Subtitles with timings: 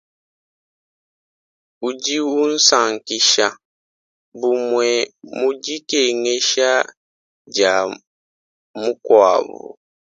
[1.87, 3.47] Udi usankisha,
[4.39, 4.91] bumue
[5.37, 6.71] mu dikengesha
[7.53, 7.75] dia
[8.79, 9.59] mukuabu.